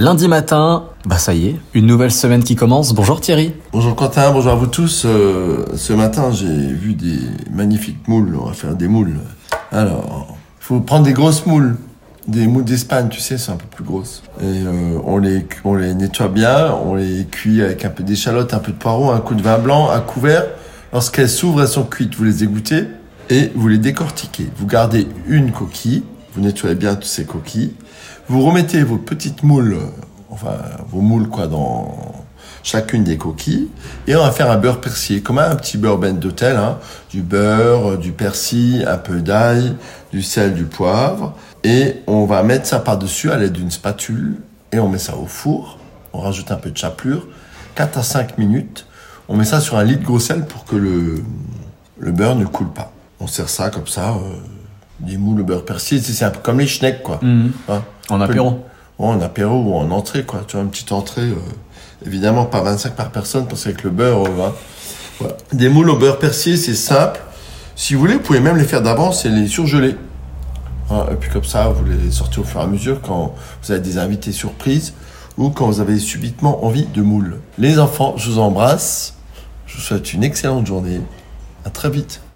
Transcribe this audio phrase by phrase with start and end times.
[0.00, 2.94] Lundi matin, bah ça y est, une nouvelle semaine qui commence.
[2.94, 3.52] Bonjour Thierry.
[3.70, 5.02] Bonjour Quentin, bonjour à vous tous.
[5.04, 7.18] Euh, ce matin, j'ai vu des
[7.52, 8.34] magnifiques moules.
[8.40, 9.18] On va faire des moules.
[9.70, 11.76] Alors, il faut prendre des grosses moules.
[12.26, 14.22] Des moules d'Espagne, tu sais, c'est un peu plus grosses.
[14.40, 18.54] Et euh, on, les, on les nettoie bien, on les cuit avec un peu d'échalote,
[18.54, 20.46] un peu de poireau, un coup de vin blanc, à couvert.
[20.94, 22.84] Lorsqu'elles s'ouvrent, elles sont cuites, vous les égouttez
[23.28, 24.48] et vous les décortiquez.
[24.56, 27.74] Vous gardez une coquille, vous nettoyez bien toutes ces coquilles.
[28.28, 29.78] Vous remettez vos petites moules,
[30.30, 30.56] enfin
[30.90, 32.24] vos moules quoi, dans
[32.62, 33.68] chacune des coquilles.
[34.06, 36.56] Et on va faire un beurre persillé, comme un petit beurre ben d'hôtel.
[36.56, 36.78] Hein.
[37.10, 39.74] Du beurre, du persil, un peu d'ail,
[40.12, 41.34] du sel, du poivre.
[41.64, 44.36] Et on va mettre ça par-dessus à l'aide d'une spatule.
[44.72, 45.78] Et on met ça au four.
[46.12, 47.26] On rajoute un peu de chapelure.
[47.74, 48.86] 4 à 5 minutes.
[49.28, 51.22] On met ça sur un lit de gros sel pour que le,
[51.98, 52.92] le beurre ne coule pas.
[53.20, 54.10] On sert ça comme ça.
[54.10, 54.36] Euh,
[55.00, 57.18] des moules au beurre persillé, c'est un peu comme les schnecks, quoi.
[57.22, 57.52] Mhm.
[57.68, 57.82] Hein?
[58.10, 58.64] En apéro.
[58.98, 60.42] Ouais, en apéro ou en entrée, quoi.
[60.46, 61.22] Tu vois, une petite entrée.
[61.22, 61.34] euh,
[62.06, 64.52] évidemment, pas 25 par personne, parce qu'avec le beurre, euh, hein.
[65.18, 65.36] Voilà.
[65.52, 67.20] Des moules au beurre persillé, c'est simple.
[67.76, 69.96] Si vous voulez, vous pouvez même les faire d'avance et les surgeler.
[70.90, 73.72] Hein, et puis comme ça, vous les sortez au fur et à mesure quand vous
[73.72, 74.92] avez des invités surprises
[75.38, 77.38] ou quand vous avez subitement envie de moules.
[77.58, 79.14] Les enfants, je vous embrasse.
[79.66, 81.00] Je vous souhaite une excellente journée.
[81.64, 82.20] À très vite.